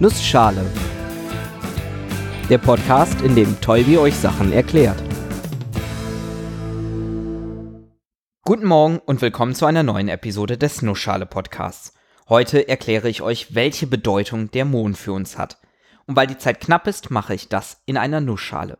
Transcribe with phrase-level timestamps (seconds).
[0.00, 0.64] Nussschale.
[2.48, 5.02] Der Podcast, in dem Tolbi euch Sachen erklärt.
[8.44, 11.94] Guten Morgen und willkommen zu einer neuen Episode des Nussschale Podcasts.
[12.28, 15.58] Heute erkläre ich euch, welche Bedeutung der Mond für uns hat.
[16.06, 18.78] Und weil die Zeit knapp ist, mache ich das in einer Nussschale.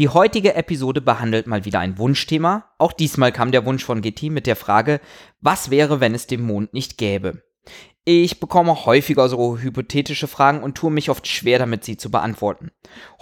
[0.00, 2.72] Die heutige Episode behandelt mal wieder ein Wunschthema.
[2.78, 5.00] Auch diesmal kam der Wunsch von GT mit der Frage,
[5.40, 7.44] was wäre, wenn es den Mond nicht gäbe?
[8.06, 12.70] Ich bekomme häufiger so hypothetische Fragen und tue mich oft schwer damit, sie zu beantworten.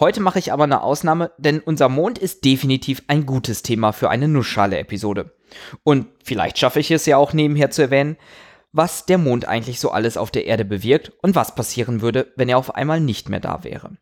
[0.00, 4.10] Heute mache ich aber eine Ausnahme, denn unser Mond ist definitiv ein gutes Thema für
[4.10, 5.37] eine Nussschale-Episode.
[5.84, 8.16] Und vielleicht schaffe ich es ja auch nebenher zu erwähnen,
[8.73, 12.48] was der Mond eigentlich so alles auf der Erde bewirkt und was passieren würde, wenn
[12.48, 13.96] er auf einmal nicht mehr da wäre.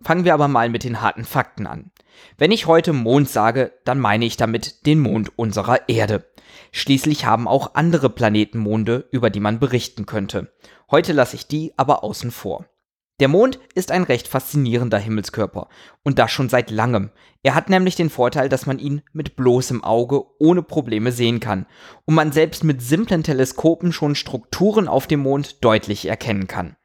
[0.00, 1.90] Fangen wir aber mal mit den harten Fakten an.
[2.38, 6.24] Wenn ich heute Mond sage, dann meine ich damit den Mond unserer Erde.
[6.72, 10.52] Schließlich haben auch andere Planeten Monde, über die man berichten könnte.
[10.90, 12.66] Heute lasse ich die aber außen vor.
[13.20, 15.68] Der Mond ist ein recht faszinierender Himmelskörper
[16.02, 17.10] und das schon seit langem.
[17.42, 21.66] Er hat nämlich den Vorteil, dass man ihn mit bloßem Auge ohne Probleme sehen kann
[22.06, 26.76] und man selbst mit simplen Teleskopen schon Strukturen auf dem Mond deutlich erkennen kann.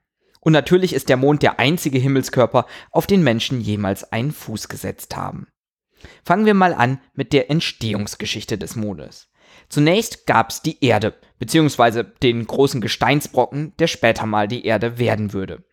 [0.42, 5.16] Und natürlich ist der Mond der einzige Himmelskörper, auf den Menschen jemals einen Fuß gesetzt
[5.16, 5.48] haben.
[6.24, 9.30] Fangen wir mal an mit der Entstehungsgeschichte des Mondes.
[9.70, 15.34] Zunächst gab es die Erde, beziehungsweise den großen Gesteinsbrocken, der später mal die Erde werden
[15.34, 15.64] würde.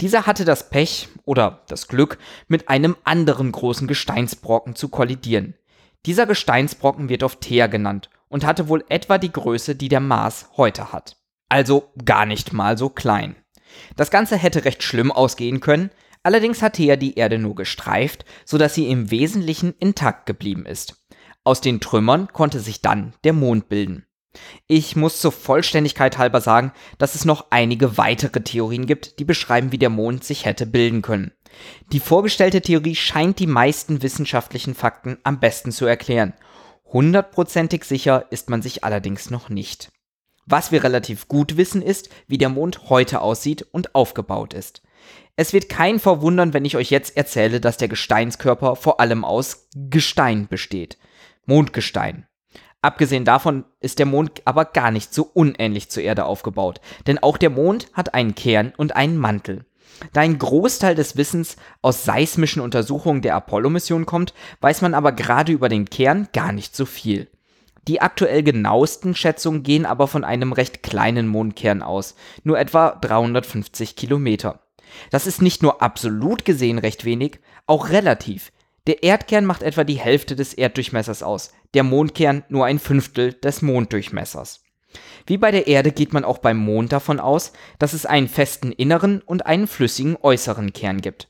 [0.00, 5.54] Dieser hatte das Pech oder das Glück, mit einem anderen großen Gesteinsbrocken zu kollidieren.
[6.06, 10.48] Dieser Gesteinsbrocken wird oft Thea genannt und hatte wohl etwa die Größe, die der Mars
[10.56, 11.16] heute hat.
[11.48, 13.36] Also gar nicht mal so klein.
[13.96, 15.90] Das Ganze hätte recht schlimm ausgehen können,
[16.22, 21.04] allerdings hat Thea die Erde nur gestreift, sodass sie im Wesentlichen intakt geblieben ist.
[21.44, 24.06] Aus den Trümmern konnte sich dann der Mond bilden.
[24.66, 29.72] Ich muss zur Vollständigkeit halber sagen, dass es noch einige weitere Theorien gibt, die beschreiben,
[29.72, 31.32] wie der Mond sich hätte bilden können.
[31.92, 36.32] Die vorgestellte Theorie scheint die meisten wissenschaftlichen Fakten am besten zu erklären.
[36.86, 39.90] Hundertprozentig sicher ist man sich allerdings noch nicht.
[40.46, 44.82] Was wir relativ gut wissen ist, wie der Mond heute aussieht und aufgebaut ist.
[45.36, 49.68] Es wird kein verwundern, wenn ich euch jetzt erzähle, dass der Gesteinskörper vor allem aus
[49.74, 50.98] Gestein besteht.
[51.46, 52.26] Mondgestein.
[52.80, 57.36] Abgesehen davon ist der Mond aber gar nicht so unähnlich zur Erde aufgebaut, denn auch
[57.36, 59.64] der Mond hat einen Kern und einen Mantel.
[60.12, 65.52] Da ein Großteil des Wissens aus seismischen Untersuchungen der Apollo-Mission kommt, weiß man aber gerade
[65.52, 67.28] über den Kern gar nicht so viel.
[67.88, 72.14] Die aktuell genauesten Schätzungen gehen aber von einem recht kleinen Mondkern aus,
[72.44, 74.60] nur etwa 350 Kilometer.
[75.10, 78.52] Das ist nicht nur absolut gesehen recht wenig, auch relativ.
[78.86, 83.62] Der Erdkern macht etwa die Hälfte des Erddurchmessers aus, der Mondkern nur ein Fünftel des
[83.62, 84.64] Monddurchmessers.
[85.26, 88.72] Wie bei der Erde geht man auch beim Mond davon aus, dass es einen festen
[88.72, 91.28] inneren und einen flüssigen äußeren Kern gibt.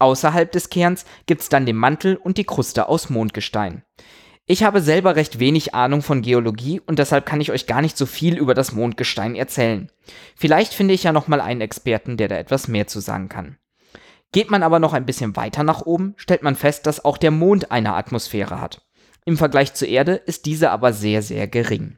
[0.00, 3.84] Außerhalb des Kerns gibt es dann den Mantel und die Kruste aus Mondgestein.
[4.46, 7.96] Ich habe selber recht wenig Ahnung von Geologie und deshalb kann ich euch gar nicht
[7.96, 9.90] so viel über das Mondgestein erzählen.
[10.34, 13.58] Vielleicht finde ich ja noch mal einen Experten, der da etwas mehr zu sagen kann.
[14.32, 17.30] Geht man aber noch ein bisschen weiter nach oben, stellt man fest, dass auch der
[17.30, 18.82] Mond eine Atmosphäre hat.
[19.24, 21.96] Im Vergleich zur Erde ist diese aber sehr, sehr gering.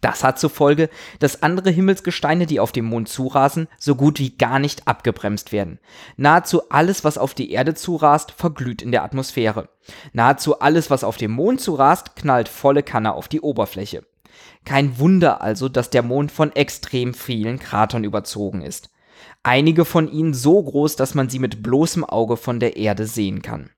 [0.00, 4.36] Das hat zur Folge, dass andere Himmelsgesteine, die auf dem Mond zurasen, so gut wie
[4.36, 5.78] gar nicht abgebremst werden.
[6.16, 9.68] Nahezu alles, was auf die Erde zurast, verglüht in der Atmosphäre.
[10.12, 14.04] Nahezu alles, was auf dem Mond zurast, knallt volle Kanne auf die Oberfläche.
[14.64, 18.90] Kein Wunder also, dass der Mond von extrem vielen Kratern überzogen ist
[19.42, 23.42] einige von ihnen so groß, dass man sie mit bloßem Auge von der Erde sehen
[23.42, 23.70] kann.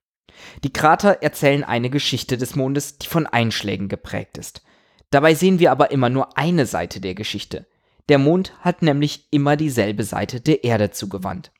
[0.65, 4.63] Die Krater erzählen eine Geschichte des Mondes, die von Einschlägen geprägt ist.
[5.11, 7.67] Dabei sehen wir aber immer nur eine Seite der Geschichte.
[8.09, 11.53] Der Mond hat nämlich immer dieselbe Seite der Erde zugewandt.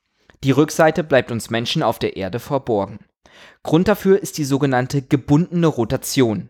[0.43, 2.99] Die Rückseite bleibt uns Menschen auf der Erde verborgen.
[3.63, 6.49] Grund dafür ist die sogenannte gebundene Rotation.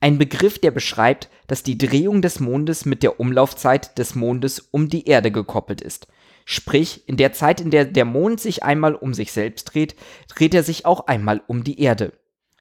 [0.00, 4.88] Ein Begriff, der beschreibt, dass die Drehung des Mondes mit der Umlaufzeit des Mondes um
[4.88, 6.08] die Erde gekoppelt ist.
[6.50, 9.94] Sprich, in der Zeit, in der der Mond sich einmal um sich selbst dreht,
[10.34, 12.14] dreht er sich auch einmal um die Erde.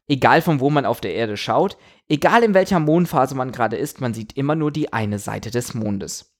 [0.10, 1.78] Egal von wo man auf der Erde schaut,
[2.10, 5.74] egal in welcher Mondphase man gerade ist, man sieht immer nur die eine Seite des
[5.74, 6.36] Mondes.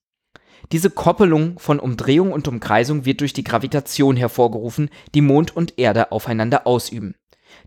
[0.74, 6.12] Diese Koppelung von Umdrehung und Umkreisung wird durch die Gravitation hervorgerufen, die Mond und Erde
[6.12, 7.16] aufeinander ausüben.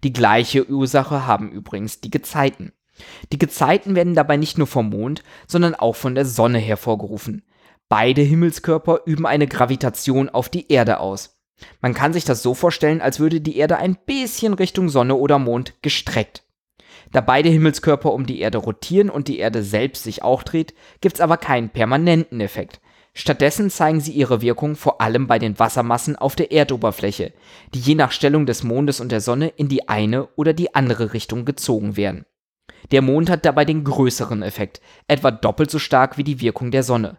[0.04, 2.72] Die gleiche Ursache haben übrigens die Gezeiten.
[3.32, 7.44] Die Gezeiten werden dabei nicht nur vom Mond, sondern auch von der Sonne hervorgerufen.
[7.90, 11.40] Beide Himmelskörper üben eine Gravitation auf die Erde aus.
[11.80, 15.40] Man kann sich das so vorstellen, als würde die Erde ein bisschen Richtung Sonne oder
[15.40, 16.44] Mond gestreckt.
[17.10, 21.20] Da beide Himmelskörper um die Erde rotieren und die Erde selbst sich auch dreht, gibt's
[21.20, 22.80] aber keinen permanenten Effekt.
[23.12, 27.32] Stattdessen zeigen sie ihre Wirkung vor allem bei den Wassermassen auf der Erdoberfläche,
[27.74, 31.12] die je nach Stellung des Mondes und der Sonne in die eine oder die andere
[31.12, 32.24] Richtung gezogen werden.
[32.92, 36.84] Der Mond hat dabei den größeren Effekt, etwa doppelt so stark wie die Wirkung der
[36.84, 37.18] Sonne.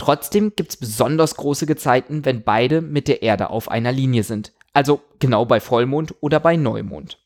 [0.00, 4.54] Trotzdem gibt es besonders große Gezeiten, wenn beide mit der Erde auf einer Linie sind,
[4.72, 7.18] also genau bei Vollmond oder bei Neumond.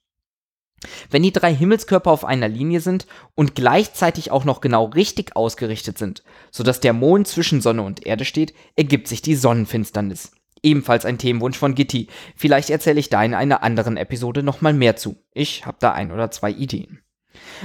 [1.08, 3.06] Wenn die drei Himmelskörper auf einer Linie sind
[3.36, 8.24] und gleichzeitig auch noch genau richtig ausgerichtet sind, sodass der Mond zwischen Sonne und Erde
[8.24, 10.32] steht, ergibt sich die Sonnenfinsternis.
[10.60, 12.08] Ebenfalls ein Themenwunsch von Gitti.
[12.34, 15.14] Vielleicht erzähle ich da in einer anderen Episode nochmal mehr zu.
[15.32, 17.03] Ich habe da ein oder zwei Ideen.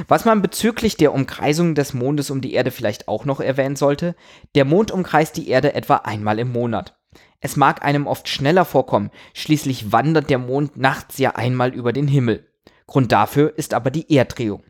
[0.07, 4.15] Was man bezüglich der Umkreisung des Mondes um die Erde vielleicht auch noch erwähnen sollte,
[4.55, 6.97] der Mond umkreist die Erde etwa einmal im Monat.
[7.41, 12.07] Es mag einem oft schneller vorkommen, schließlich wandert der Mond nachts ja einmal über den
[12.07, 12.47] Himmel.
[12.85, 14.63] Grund dafür ist aber die Erddrehung.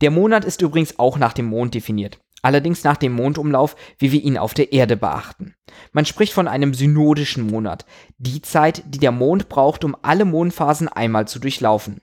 [0.00, 4.22] Der Monat ist übrigens auch nach dem Mond definiert, allerdings nach dem Mondumlauf, wie wir
[4.22, 5.54] ihn auf der Erde beachten.
[5.92, 7.86] Man spricht von einem synodischen Monat,
[8.18, 12.02] die Zeit, die der Mond braucht, um alle Mondphasen einmal zu durchlaufen.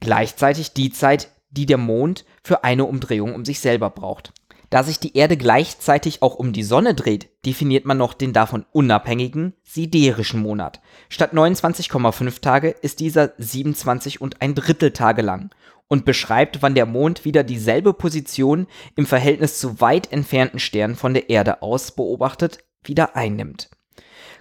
[0.00, 4.32] Gleichzeitig die Zeit, die der Mond für eine Umdrehung um sich selber braucht.
[4.70, 8.64] Da sich die Erde gleichzeitig auch um die Sonne dreht, definiert man noch den davon
[8.70, 10.80] unabhängigen siderischen Monat.
[11.08, 15.50] Statt 29,5 Tage ist dieser 27 und ein Drittel Tage lang
[15.88, 21.14] und beschreibt, wann der Mond wieder dieselbe Position im Verhältnis zu weit entfernten Sternen von
[21.14, 23.70] der Erde aus beobachtet wieder einnimmt.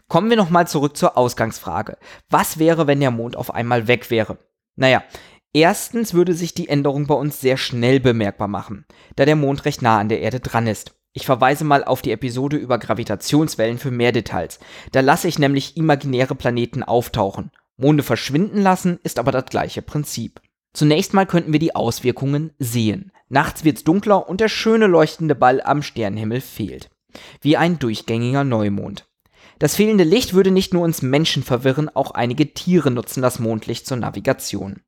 [0.08, 1.98] Kommen wir nochmal zurück zur Ausgangsfrage.
[2.30, 4.38] Was wäre, wenn der Mond auf einmal weg wäre?
[4.76, 5.04] Naja,
[5.54, 8.86] Erstens würde sich die Änderung bei uns sehr schnell bemerkbar machen,
[9.16, 10.94] da der Mond recht nah an der Erde dran ist.
[11.14, 14.60] Ich verweise mal auf die Episode über Gravitationswellen für mehr Details.
[14.92, 17.52] Da lasse ich nämlich imaginäre Planeten auftauchen.
[17.78, 20.40] Monde verschwinden lassen ist aber das gleiche Prinzip.
[20.74, 23.12] Zunächst mal könnten wir die Auswirkungen sehen.
[23.28, 26.92] Nachts wird's dunkler und der schöne leuchtende Ball am Sternenhimmel fehlt.
[27.42, 29.08] Wie ein durchgängiger Neumond.
[29.58, 33.88] Das fehlende Licht würde nicht nur uns Menschen verwirren, auch einige Tiere nutzen das Mondlicht
[33.88, 34.82] zur Navigation.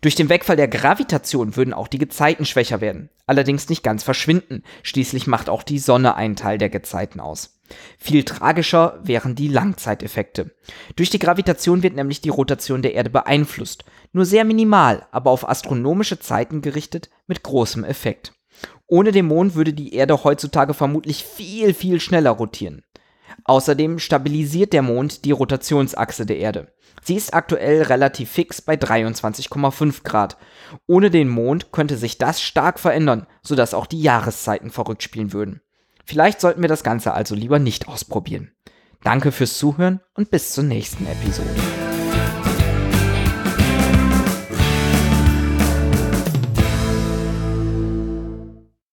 [0.00, 4.62] Durch den Wegfall der Gravitation würden auch die Gezeiten schwächer werden, allerdings nicht ganz verschwinden,
[4.82, 7.60] schließlich macht auch die Sonne einen Teil der Gezeiten aus.
[7.98, 10.50] Viel tragischer wären die Langzeiteffekte.
[10.96, 15.48] Durch die Gravitation wird nämlich die Rotation der Erde beeinflusst, nur sehr minimal, aber auf
[15.48, 18.32] astronomische Zeiten gerichtet mit großem Effekt.
[18.86, 22.82] Ohne den Mond würde die Erde heutzutage vermutlich viel, viel schneller rotieren.
[23.44, 26.72] Außerdem stabilisiert der Mond die Rotationsachse der Erde.
[27.02, 30.36] Sie ist aktuell relativ fix bei 23,5 Grad.
[30.86, 35.60] Ohne den Mond könnte sich das stark verändern, sodass auch die Jahreszeiten verrückt spielen würden.
[36.04, 38.52] Vielleicht sollten wir das Ganze also lieber nicht ausprobieren.
[39.02, 41.48] Danke fürs Zuhören und bis zur nächsten Episode.